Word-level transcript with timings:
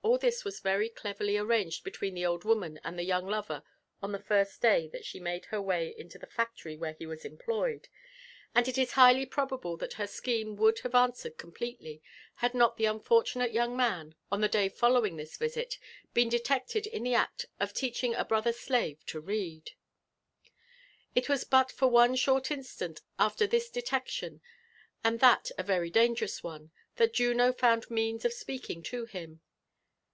All 0.00 0.16
this 0.16 0.42
was 0.42 0.58
Tery 0.62 0.88
cleverly 0.94 1.36
arranged 1.36 1.84
between 1.84 2.14
the 2.14 2.24
old 2.24 2.42
woman 2.42 2.80
and 2.82 2.98
thd 2.98 3.06
young 3.06 3.26
loTer 3.26 3.62
on 4.02 4.12
the 4.12 4.18
first 4.18 4.62
day 4.62 4.88
that 4.88 5.04
she 5.04 5.20
made 5.20 5.44
her 5.46 5.60
way 5.60 5.94
into 5.98 6.18
the 6.18 6.26
factory 6.26 6.78
where 6.78 6.94
he 6.94 7.04
was 7.04 7.26
employed; 7.26 7.88
and 8.54 8.66
it 8.66 8.78
is 8.78 8.92
highly 8.92 9.26
probable 9.26 9.76
that 9.76 9.92
her 9.94 10.04
aeliemg 10.06 10.56
would 10.56 10.78
have 10.78 10.94
answered 10.94 11.36
completely, 11.36 12.00
bad 12.40 12.54
not 12.54 12.78
theunbrtunate 12.78 13.52
young 13.52 13.76
roan, 13.76 14.14
on 14.32 14.40
the 14.40 14.48
day 14.48 14.70
following 14.70 15.16
this 15.18 15.36
visit, 15.36 15.78
been 16.14 16.30
detected 16.30 16.86
in 16.86 17.02
the 17.02 17.12
aot 17.12 17.44
of 17.60 17.74
teaching 17.74 18.16
i 18.16 18.22
brolber 18.24 18.54
slave 18.54 19.04
to 19.04 19.20
read. 19.20 19.72
It 21.14 21.28
was 21.28 21.44
but 21.44 21.70
for 21.70 21.88
one 21.88 22.16
short 22.16 22.50
instant 22.50 23.02
after 23.18 23.46
this 23.46 23.68
detection, 23.68 24.40
and 25.04 25.20
that 25.20 25.50
a 25.58 25.62
very 25.62 25.90
dangerous 25.90 26.42
one, 26.42 26.70
thai 26.96 27.08
Juno 27.08 27.52
found 27.52 27.90
means 27.90 28.24
of 28.24 28.32
speaking 28.32 28.82
to 28.84 29.04
him. 29.04 29.42